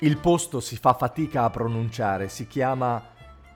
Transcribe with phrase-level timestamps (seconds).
[0.00, 3.02] Il posto si fa fatica a pronunciare, si chiama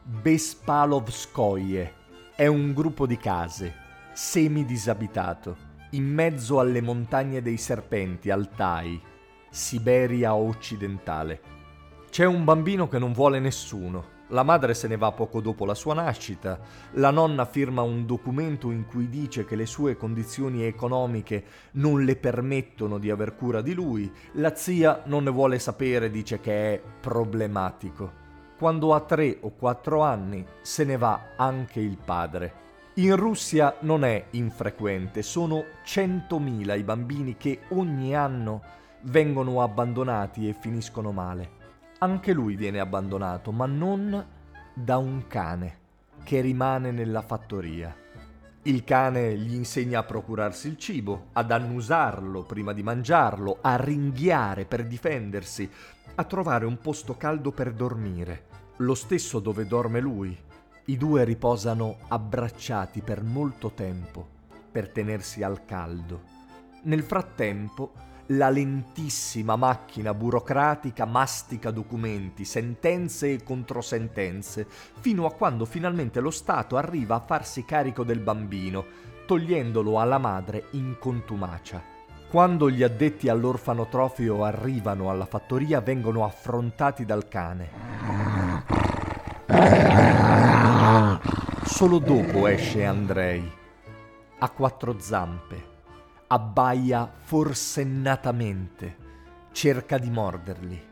[0.03, 1.95] Bespalovskoye.
[2.35, 3.73] È un gruppo di case,
[4.13, 5.57] semidisabitato,
[5.91, 9.01] in mezzo alle montagne dei serpenti, Altai,
[9.51, 11.41] Siberia occidentale.
[12.11, 14.05] C'è un bambino che non vuole nessuno.
[14.33, 16.59] La madre se ne va poco dopo la sua nascita,
[16.93, 22.17] la nonna firma un documento in cui dice che le sue condizioni economiche non le
[22.17, 26.83] permettono di aver cura di lui, la zia non ne vuole sapere, dice che è
[27.01, 28.21] problematico.
[28.57, 32.55] Quando ha tre o quattro anni se ne va anche il padre.
[32.95, 38.63] In Russia non è infrequente, sono 100.000 i bambini che ogni anno
[39.03, 41.62] vengono abbandonati e finiscono male.
[42.03, 44.27] Anche lui viene abbandonato, ma non
[44.75, 45.79] da un cane
[46.25, 47.97] che rimane nella fattoria.
[48.63, 54.65] Il cane gli insegna a procurarsi il cibo, ad annusarlo prima di mangiarlo, a ringhiare
[54.65, 55.71] per difendersi,
[56.17, 58.47] a trovare un posto caldo per dormire,
[58.79, 60.37] lo stesso dove dorme lui.
[60.87, 64.27] I due riposano abbracciati per molto tempo
[64.73, 66.23] per tenersi al caldo.
[66.83, 67.93] Nel frattempo,
[68.37, 74.67] la lentissima macchina burocratica mastica documenti, sentenze e controsentenze,
[75.01, 78.85] fino a quando finalmente lo Stato arriva a farsi carico del bambino,
[79.27, 81.83] togliendolo alla madre in contumacia.
[82.29, 87.69] Quando gli addetti all'orfanotrofio arrivano alla fattoria vengono affrontati dal cane.
[91.65, 93.61] Solo dopo esce Andrei.
[94.39, 95.72] Ha quattro zampe
[96.33, 98.97] abbaia forsennatamente,
[99.53, 100.83] cerca di morderli.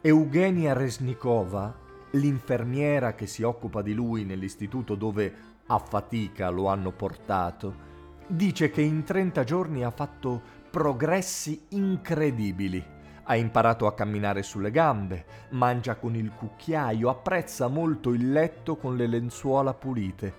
[0.00, 1.76] Eugenia Resnikova,
[2.12, 5.34] l'infermiera che si occupa di lui nell'istituto dove
[5.66, 7.88] a fatica lo hanno portato,
[8.26, 12.82] dice che in 30 giorni ha fatto progressi incredibili.
[13.24, 18.96] Ha imparato a camminare sulle gambe, mangia con il cucchiaio, apprezza molto il letto con
[18.96, 20.34] le lenzuola pulite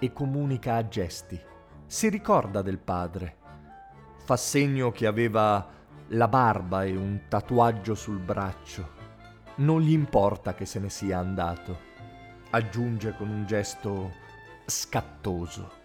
[0.00, 1.40] e comunica a gesti.
[1.86, 3.42] Si ricorda del padre
[4.24, 5.68] fa segno che aveva
[6.08, 9.02] la barba e un tatuaggio sul braccio.
[9.56, 11.78] Non gli importa che se ne sia andato,
[12.50, 14.12] aggiunge con un gesto
[14.64, 15.82] scattoso.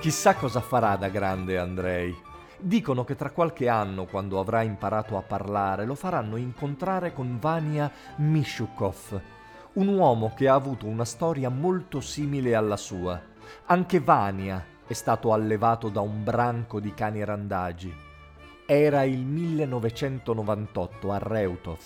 [0.00, 2.16] Chissà cosa farà da grande Andrei.
[2.56, 7.90] Dicono che tra qualche anno, quando avrà imparato a parlare, lo faranno incontrare con Vania
[8.18, 9.20] Mishukov,
[9.72, 13.20] un uomo che ha avuto una storia molto simile alla sua.
[13.66, 17.92] Anche Vania è stato allevato da un branco di cani randagi.
[18.66, 21.80] Era il 1998 a Reutov.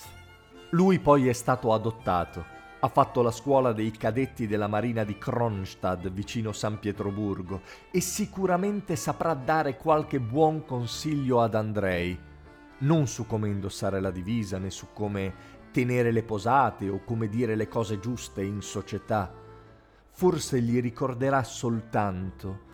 [0.69, 2.52] Lui poi è stato adottato
[2.83, 8.97] ha fatto la scuola dei cadetti della Marina di Kronstadt vicino San Pietroburgo e sicuramente
[8.97, 12.19] saprà dare qualche buon consiglio ad Andrei,
[12.79, 15.33] non su come indossare la divisa né su come
[15.71, 19.33] tenere le posate o come dire le cose giuste in società.
[20.09, 22.71] Forse gli ricorderà soltanto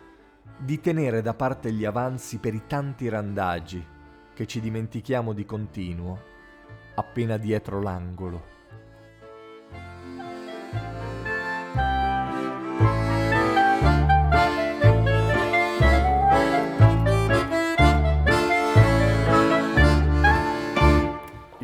[0.58, 3.86] di tenere da parte gli avanzi per i tanti randagi
[4.34, 6.20] che ci dimentichiamo di continuo
[6.96, 8.58] appena dietro l'angolo.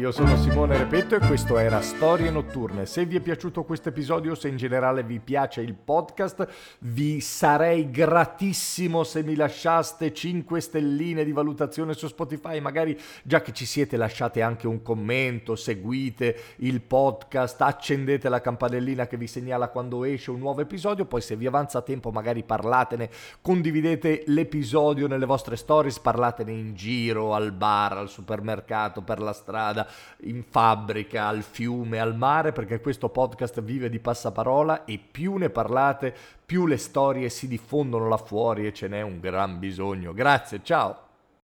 [0.05, 2.85] Io sono Simone Repetto e questo era Storie Notturne.
[2.85, 6.47] Se vi è piaciuto questo episodio, se in generale vi piace il podcast,
[6.81, 13.51] vi sarei gratissimo se mi lasciaste 5 stelline di valutazione su Spotify, magari già che
[13.51, 19.69] ci siete lasciate anche un commento, seguite il podcast, accendete la campanellina che vi segnala
[19.69, 23.09] quando esce un nuovo episodio, poi se vi avanza tempo magari parlatene,
[23.41, 29.93] condividete l'episodio nelle vostre stories, parlatene in giro, al bar, al supermercato, per la strada,
[30.21, 35.49] in fabbrica, al fiume, al mare, perché questo podcast vive di passaparola e più ne
[35.49, 36.15] parlate,
[36.45, 40.13] più le storie si diffondono là fuori e ce n'è un gran bisogno.
[40.13, 41.04] Grazie, ciao!